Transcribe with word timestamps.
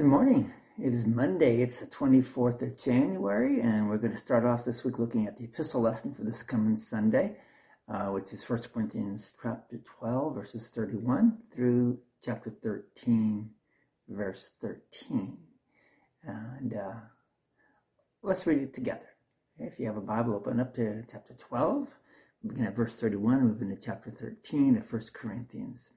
Good 0.00 0.06
morning. 0.06 0.50
It 0.82 0.94
is 0.94 1.06
Monday. 1.06 1.60
It's 1.60 1.80
the 1.80 1.86
24th 1.86 2.62
of 2.62 2.82
January, 2.82 3.60
and 3.60 3.86
we're 3.86 3.98
going 3.98 4.14
to 4.14 4.16
start 4.16 4.46
off 4.46 4.64
this 4.64 4.82
week 4.82 4.98
looking 4.98 5.26
at 5.26 5.36
the 5.36 5.44
epistle 5.44 5.82
lesson 5.82 6.14
for 6.14 6.24
this 6.24 6.42
coming 6.42 6.74
Sunday, 6.74 7.36
uh, 7.86 8.06
which 8.06 8.32
is 8.32 8.48
1 8.48 8.62
Corinthians 8.72 9.34
chapter 9.42 9.76
12, 9.76 10.34
verses 10.34 10.70
31 10.70 11.36
through 11.54 11.98
chapter 12.24 12.48
13, 12.48 13.50
verse 14.08 14.52
13. 14.62 15.36
And 16.24 16.72
uh, 16.72 17.00
let's 18.22 18.46
read 18.46 18.62
it 18.62 18.72
together. 18.72 19.10
If 19.58 19.78
you 19.78 19.84
have 19.84 19.98
a 19.98 20.00
Bible, 20.00 20.32
open 20.32 20.60
up 20.60 20.72
to 20.76 21.04
chapter 21.12 21.34
12. 21.34 21.94
We're 22.42 22.52
begin 22.52 22.64
at 22.64 22.74
verse 22.74 22.98
31, 22.98 23.42
moving 23.42 23.68
to 23.68 23.76
chapter 23.76 24.10
13 24.10 24.78
of 24.78 24.90
1 24.90 25.02
Corinthians 25.12 25.90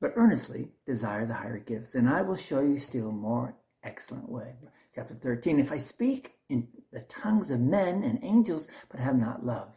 but 0.00 0.12
earnestly 0.16 0.70
desire 0.86 1.26
the 1.26 1.34
higher 1.34 1.58
gifts, 1.58 1.94
and 1.94 2.08
I 2.08 2.22
will 2.22 2.36
show 2.36 2.60
you 2.60 2.78
still 2.78 3.12
more 3.12 3.56
excellent 3.82 4.28
way. 4.28 4.54
Chapter 4.94 5.14
13, 5.14 5.60
if 5.60 5.70
I 5.70 5.76
speak 5.76 6.34
in 6.48 6.68
the 6.92 7.00
tongues 7.02 7.50
of 7.50 7.60
men 7.60 8.02
and 8.02 8.18
angels, 8.22 8.66
but 8.90 9.00
have 9.00 9.16
not 9.16 9.44
love, 9.44 9.76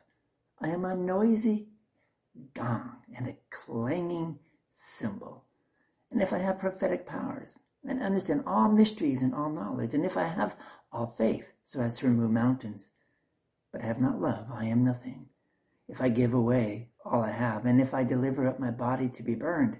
I 0.59 0.69
am 0.69 0.85
a 0.85 0.95
noisy 0.95 1.67
gong 2.53 2.97
and 3.15 3.27
a 3.27 3.37
clanging 3.51 4.39
cymbal. 4.71 5.45
And 6.11 6.21
if 6.21 6.31
I 6.31 6.37
have 6.39 6.59
prophetic 6.59 7.05
powers 7.05 7.59
and 7.83 8.01
understand 8.01 8.43
all 8.45 8.69
mysteries 8.69 9.21
and 9.21 9.33
all 9.33 9.49
knowledge, 9.49 9.93
and 9.93 10.05
if 10.05 10.17
I 10.17 10.27
have 10.27 10.55
all 10.91 11.07
faith 11.07 11.51
so 11.65 11.81
as 11.81 11.97
to 11.97 12.07
remove 12.07 12.31
mountains, 12.31 12.91
but 13.71 13.81
have 13.81 13.99
not 13.99 14.21
love, 14.21 14.47
I 14.51 14.65
am 14.65 14.85
nothing. 14.85 15.27
If 15.87 16.01
I 16.01 16.09
give 16.09 16.33
away 16.33 16.89
all 17.03 17.21
I 17.21 17.31
have, 17.31 17.65
and 17.65 17.81
if 17.81 17.93
I 17.93 18.03
deliver 18.03 18.47
up 18.47 18.59
my 18.59 18.71
body 18.71 19.09
to 19.09 19.23
be 19.23 19.35
burned, 19.35 19.79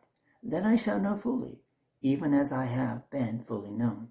then 0.43 0.65
I 0.65 0.75
shall 0.75 0.99
know 0.99 1.15
fully, 1.15 1.61
even 2.01 2.33
as 2.33 2.51
I 2.51 2.65
have 2.65 3.09
been 3.09 3.43
fully 3.43 3.71
known. 3.71 4.09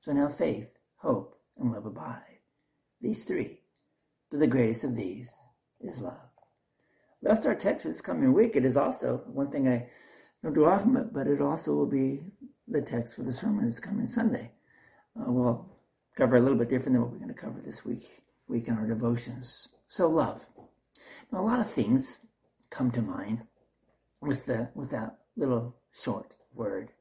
So 0.00 0.12
now 0.12 0.28
faith, 0.28 0.68
hope, 0.96 1.38
and 1.58 1.70
love 1.70 1.86
abide. 1.86 2.38
These 3.00 3.24
three. 3.24 3.60
But 4.30 4.40
the 4.40 4.46
greatest 4.46 4.84
of 4.84 4.96
these 4.96 5.32
is 5.80 6.00
love. 6.00 6.30
That's 7.22 7.44
our 7.44 7.54
text 7.54 7.82
for 7.82 7.88
this 7.88 8.00
coming 8.00 8.32
week. 8.32 8.56
It 8.56 8.64
is 8.64 8.76
also 8.76 9.22
one 9.26 9.50
thing 9.50 9.68
I 9.68 9.88
don't 10.42 10.54
do 10.54 10.64
often, 10.64 11.10
but 11.12 11.26
it 11.26 11.42
also 11.42 11.74
will 11.74 11.86
be 11.86 12.22
the 12.66 12.80
text 12.80 13.16
for 13.16 13.22
the 13.22 13.32
sermon 13.32 13.66
this 13.66 13.80
coming 13.80 14.06
Sunday. 14.06 14.52
Uh, 15.18 15.30
we'll 15.30 15.66
cover 16.16 16.36
a 16.36 16.40
little 16.40 16.56
bit 16.56 16.70
different 16.70 16.94
than 16.94 17.02
what 17.02 17.10
we're 17.10 17.18
going 17.18 17.28
to 17.28 17.34
cover 17.34 17.60
this 17.60 17.84
week, 17.84 18.22
week 18.48 18.68
in 18.68 18.74
our 18.74 18.86
devotions. 18.86 19.68
So 19.86 20.08
love. 20.08 20.46
Now, 21.30 21.40
a 21.40 21.42
lot 21.42 21.60
of 21.60 21.70
things 21.70 22.20
come 22.70 22.90
to 22.92 23.02
mind 23.02 23.42
with 24.20 24.46
the 24.46 24.70
with 24.74 24.90
that 24.90 25.19
little 25.36 25.76
short 25.92 26.34
word. 26.54 26.92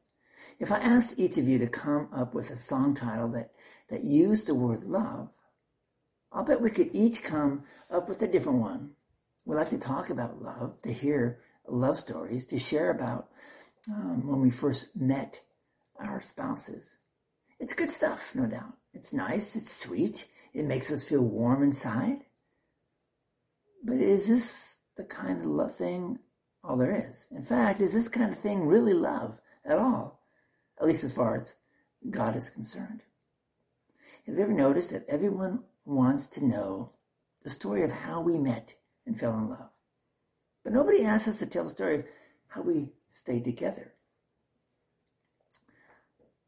If 0.60 0.72
I 0.72 0.80
asked 0.80 1.16
each 1.18 1.38
of 1.38 1.48
you 1.48 1.58
to 1.60 1.68
come 1.68 2.10
up 2.14 2.34
with 2.34 2.50
a 2.50 2.56
song 2.56 2.96
title 2.96 3.30
that, 3.30 3.52
that 3.90 4.04
used 4.04 4.48
the 4.48 4.56
word 4.56 4.84
love, 4.84 5.30
I'll 6.32 6.44
bet 6.44 6.62
we 6.62 6.70
could 6.70 6.90
each 6.94 7.24
come 7.24 7.64
up 7.90 8.08
with 8.08 8.22
a 8.22 8.28
different 8.28 8.60
one. 8.60 8.92
We 9.46 9.56
like 9.56 9.70
to 9.70 9.78
talk 9.78 10.10
about 10.10 10.42
love, 10.42 10.82
to 10.84 10.94
hear 10.94 11.40
love 11.68 11.98
stories, 11.98 12.46
to 12.48 12.60
share 12.60 12.92
about 12.92 13.30
um, 13.90 14.28
when 14.28 14.42
we 14.42 14.52
first 14.52 14.96
met 14.96 15.42
our 16.00 16.22
spouses. 16.22 16.98
It's 17.60 17.74
good 17.74 17.90
stuff, 17.90 18.36
no 18.36 18.46
doubt. 18.46 18.74
It's 18.94 19.14
nice, 19.14 19.56
it's 19.56 19.72
sweet, 19.72 20.28
it 20.54 20.66
makes 20.66 20.92
us 20.92 21.06
feel 21.06 21.22
warm 21.22 21.64
inside. 21.64 22.20
But 23.84 23.98
is 23.98 24.28
this 24.28 24.56
the 24.98 25.04
kind 25.04 25.40
of 25.40 25.46
love 25.46 25.76
thing 25.76 26.20
all 26.70 26.78
there 26.78 27.04
is. 27.10 27.28
In 27.32 27.42
fact, 27.42 27.82
is 27.82 27.94
this 27.94 28.08
kind 28.08 28.32
of 28.32 28.38
thing 28.38 28.68
really 28.68 28.94
love 28.94 29.42
at 29.66 29.80
all? 29.80 30.22
At 30.80 30.86
least 30.86 31.04
as 31.04 31.12
far 31.12 31.36
as 31.36 31.56
God 32.12 32.36
is 32.36 32.52
concerned. 32.52 33.02
Have 34.28 34.36
you 34.36 34.44
ever 34.44 34.54
noticed 34.54 34.92
that 34.92 35.10
everyone 35.10 35.64
wants 35.84 36.28
to 36.30 36.46
know 36.46 36.92
the 37.44 37.50
story 37.50 37.84
of 37.84 37.92
how 37.92 38.22
we 38.22 38.38
met 38.38 38.76
and 39.08 39.20
fell 39.20 39.36
in 39.40 39.50
love? 39.50 39.72
But 40.64 40.74
nobody 40.74 41.04
asks 41.04 41.28
us 41.28 41.40
to 41.40 41.48
tell 41.48 41.64
the 41.64 41.72
story 41.72 41.96
of 41.96 42.06
how 42.50 42.62
we 42.62 42.90
stayed 43.10 43.46
together. 43.46 43.94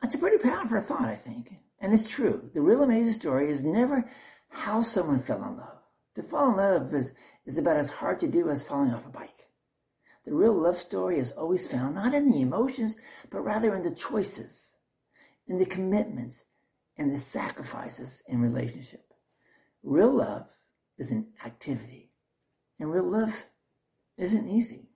That's 0.04 0.14
a 0.14 0.20
pretty 0.20 0.38
powerful 0.38 0.82
thought, 0.82 1.06
I 1.06 1.16
think. 1.16 1.56
And 1.80 1.94
it's 1.94 2.08
true. 2.08 2.52
The 2.54 2.62
real 2.62 2.84
amazing 2.84 3.14
story 3.14 3.50
is 3.50 3.64
never 3.64 4.08
how 4.50 4.84
someone 4.84 5.20
fell 5.20 5.44
in 5.44 5.58
love. 5.58 5.80
To 6.16 6.22
fall 6.22 6.52
in 6.52 6.58
love 6.58 6.94
is, 6.94 7.16
is 7.48 7.58
about 7.58 7.78
as 7.78 7.90
hard 7.90 8.20
to 8.20 8.28
do 8.28 8.50
as 8.50 8.62
falling 8.62 8.94
off 8.94 9.06
a 9.08 9.10
bike. 9.10 9.48
The 10.26 10.34
real 10.34 10.54
love 10.54 10.78
story 10.78 11.18
is 11.18 11.32
always 11.32 11.68
found 11.68 11.96
not 11.96 12.14
in 12.14 12.30
the 12.30 12.42
emotions, 12.42 12.96
but 13.30 13.42
rather 13.42 13.76
in 13.76 13.82
the 13.82 13.96
choices, 13.96 14.74
in 15.48 15.58
the 15.58 15.66
commitments, 15.66 16.44
and 16.98 17.12
the 17.12 17.18
sacrifices 17.18 18.22
in 18.28 18.42
relationship. 18.42 19.14
Real 19.84 20.14
love 20.14 20.48
is 21.00 21.10
an 21.10 21.28
activity, 21.44 22.12
and 22.80 22.92
real 22.92 23.10
love 23.10 23.34
isn't 24.18 24.48
easy. 24.48 24.90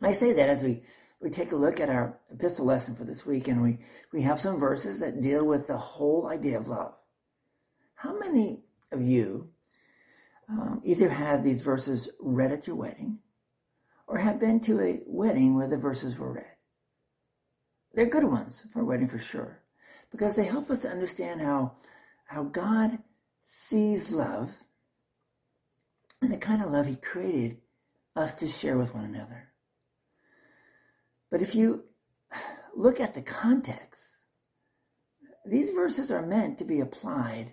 I 0.00 0.12
say 0.12 0.32
that 0.32 0.48
as 0.48 0.62
we, 0.62 0.82
we 1.20 1.30
take 1.30 1.52
a 1.52 1.56
look 1.56 1.80
at 1.80 1.90
our 1.90 2.18
epistle 2.32 2.64
lesson 2.64 2.94
for 2.94 3.04
this 3.04 3.26
week, 3.26 3.48
and 3.48 3.62
we, 3.62 3.78
we 4.12 4.22
have 4.22 4.40
some 4.40 4.58
verses 4.58 5.00
that 5.00 5.20
deal 5.20 5.44
with 5.44 5.66
the 5.66 5.76
whole 5.76 6.26
idea 6.28 6.58
of 6.58 6.68
love. 6.68 6.94
How 7.94 8.18
many 8.18 8.64
of 8.90 9.02
you 9.02 9.50
um, 10.48 10.80
either 10.84 11.08
have 11.08 11.44
these 11.44 11.62
verses 11.62 12.08
read 12.20 12.52
at 12.52 12.66
your 12.66 12.76
wedding, 12.76 13.18
or 14.06 14.18
have 14.18 14.38
been 14.38 14.60
to 14.60 14.80
a 14.80 15.00
wedding 15.06 15.54
where 15.54 15.68
the 15.68 15.76
verses 15.76 16.18
were 16.18 16.32
read. 16.32 16.46
They're 17.94 18.06
good 18.06 18.24
ones 18.24 18.66
for 18.72 18.80
a 18.80 18.84
wedding 18.84 19.08
for 19.08 19.18
sure, 19.18 19.62
because 20.10 20.34
they 20.34 20.44
help 20.44 20.70
us 20.70 20.80
to 20.80 20.88
understand 20.90 21.40
how, 21.40 21.72
how 22.26 22.44
God 22.44 22.98
sees 23.42 24.10
love 24.10 24.52
and 26.20 26.32
the 26.32 26.38
kind 26.38 26.62
of 26.62 26.70
love 26.70 26.86
He 26.86 26.96
created 26.96 27.58
us 28.16 28.34
to 28.36 28.48
share 28.48 28.78
with 28.78 28.94
one 28.94 29.04
another. 29.04 29.48
But 31.30 31.42
if 31.42 31.54
you 31.54 31.84
look 32.76 33.00
at 33.00 33.14
the 33.14 33.22
context, 33.22 34.02
these 35.46 35.70
verses 35.70 36.10
are 36.10 36.24
meant 36.24 36.58
to 36.58 36.64
be 36.64 36.80
applied 36.80 37.52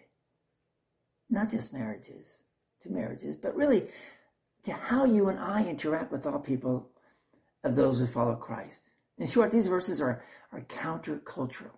not 1.30 1.50
just 1.50 1.74
marriages 1.74 2.44
to 2.82 2.90
marriages, 2.90 3.36
but 3.36 3.56
really 3.56 3.88
to 4.64 4.74
how 4.74 5.06
you 5.06 5.30
and 5.30 5.40
I 5.40 5.66
interact 5.66 6.12
with 6.12 6.26
all 6.26 6.40
people 6.40 6.90
of 7.64 7.76
those 7.76 8.00
who 8.00 8.08
follow 8.08 8.36
Christ. 8.36 8.92
In 9.18 9.28
short, 9.28 9.52
these 9.52 9.68
verses 9.68 10.02
are, 10.02 10.24
are 10.52 10.62
countercultural. 10.62 11.78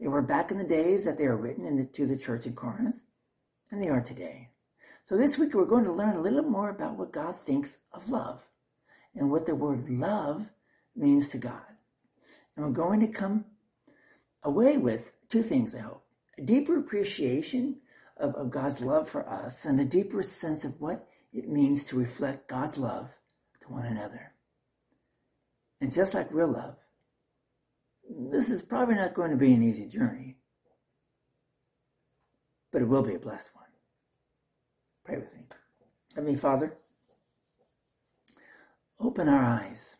They 0.00 0.08
were 0.08 0.22
back 0.22 0.50
in 0.50 0.58
the 0.58 0.64
days 0.64 1.04
that 1.04 1.18
they 1.18 1.26
were 1.26 1.36
written 1.36 1.76
the, 1.76 1.84
to 1.84 2.06
the 2.06 2.16
church 2.16 2.46
in 2.46 2.54
Corinth, 2.54 3.00
and 3.70 3.82
they 3.82 3.88
are 3.88 4.00
today. 4.00 4.48
So 5.04 5.16
this 5.16 5.38
week 5.38 5.54
we're 5.54 5.64
going 5.64 5.84
to 5.84 5.92
learn 5.92 6.16
a 6.16 6.20
little 6.20 6.42
more 6.42 6.70
about 6.70 6.96
what 6.96 7.12
God 7.12 7.36
thinks 7.36 7.78
of 7.92 8.10
love 8.10 8.46
and 9.14 9.30
what 9.30 9.46
the 9.46 9.54
word 9.54 9.88
love 9.88 10.48
means 10.94 11.28
to 11.30 11.38
God. 11.38 11.62
And 12.56 12.64
we're 12.64 12.72
going 12.72 13.00
to 13.00 13.08
come 13.08 13.44
away 14.42 14.76
with 14.76 15.12
two 15.28 15.42
things, 15.42 15.74
I 15.74 15.80
hope. 15.80 16.04
A 16.38 16.42
deeper 16.42 16.78
appreciation 16.78 17.76
of, 18.16 18.34
of 18.34 18.50
God's 18.50 18.80
love 18.80 19.08
for 19.08 19.28
us 19.28 19.64
and 19.64 19.80
a 19.80 19.84
deeper 19.84 20.22
sense 20.22 20.64
of 20.64 20.80
what 20.80 21.06
it 21.32 21.48
means 21.48 21.84
to 21.84 21.96
reflect 21.96 22.48
God's 22.48 22.78
love 22.78 23.10
to 23.60 23.68
one 23.68 23.86
another. 23.86 24.32
And 25.80 25.92
just 25.92 26.14
like 26.14 26.32
real 26.32 26.52
love, 26.52 26.76
this 28.30 28.50
is 28.50 28.62
probably 28.62 28.94
not 28.94 29.14
going 29.14 29.30
to 29.30 29.36
be 29.36 29.52
an 29.52 29.62
easy 29.62 29.86
journey, 29.88 30.36
but 32.70 32.82
it 32.82 32.88
will 32.88 33.02
be 33.02 33.14
a 33.14 33.18
blessed 33.18 33.50
one. 33.54 33.66
Pray 35.04 35.18
with 35.18 35.34
me. 35.34 35.42
Heavenly 36.14 36.36
Father, 36.36 36.76
open 39.00 39.28
our 39.28 39.42
eyes. 39.42 39.96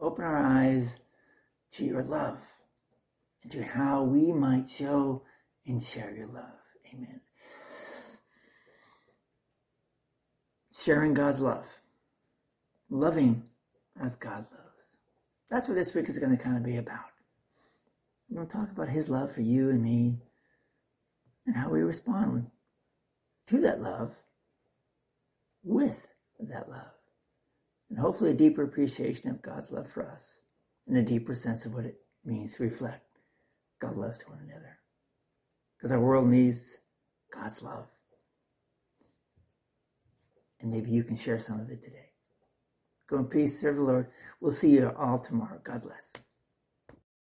Open 0.00 0.24
our 0.24 0.38
eyes 0.38 0.96
to 1.72 1.84
your 1.84 2.02
love 2.02 2.40
and 3.42 3.52
to 3.52 3.62
how 3.62 4.02
we 4.02 4.32
might 4.32 4.66
show 4.66 5.22
and 5.66 5.82
share 5.82 6.14
your 6.14 6.26
love. 6.26 6.58
Amen. 6.92 7.20
Sharing 10.84 11.14
God's 11.14 11.40
love. 11.40 11.66
Loving 12.88 13.42
as 14.00 14.16
God 14.16 14.46
loves. 14.50 14.84
That's 15.50 15.68
what 15.68 15.74
this 15.74 15.94
week 15.94 16.08
is 16.08 16.18
going 16.18 16.36
to 16.36 16.42
kind 16.42 16.56
of 16.56 16.62
be 16.62 16.76
about. 16.76 17.04
We're 18.28 18.36
going 18.36 18.48
to 18.48 18.56
talk 18.56 18.70
about 18.70 18.88
His 18.88 19.10
love 19.10 19.32
for 19.32 19.42
you 19.42 19.70
and 19.70 19.82
me 19.82 20.18
and 21.46 21.56
how 21.56 21.68
we 21.68 21.80
respond 21.80 22.46
to 23.48 23.60
that 23.60 23.82
love 23.82 24.14
with 25.62 26.06
that 26.38 26.70
love. 26.70 26.92
And 27.90 27.98
hopefully 27.98 28.30
a 28.30 28.34
deeper 28.34 28.62
appreciation 28.62 29.30
of 29.30 29.42
God's 29.42 29.70
love 29.70 29.90
for 29.90 30.06
us 30.06 30.40
and 30.86 30.96
a 30.96 31.02
deeper 31.02 31.34
sense 31.34 31.66
of 31.66 31.74
what 31.74 31.84
it 31.84 32.00
means 32.24 32.54
to 32.54 32.62
reflect 32.62 33.04
God 33.80 33.96
loves 33.96 34.20
to 34.20 34.30
one 34.30 34.40
another. 34.44 34.78
Because 35.76 35.92
our 35.92 36.00
world 36.00 36.28
needs 36.28 36.78
God's 37.34 37.62
love. 37.62 37.86
And 40.60 40.70
maybe 40.70 40.90
you 40.90 41.04
can 41.04 41.16
share 41.16 41.38
some 41.38 41.60
of 41.60 41.70
it 41.70 41.82
today. 41.82 42.10
Go 43.08 43.18
in 43.18 43.26
peace, 43.26 43.60
serve 43.60 43.76
the 43.76 43.82
Lord. 43.82 44.10
We'll 44.40 44.52
see 44.52 44.70
you 44.70 44.92
all 44.98 45.18
tomorrow. 45.18 45.60
God 45.64 45.82
bless. 45.82 46.12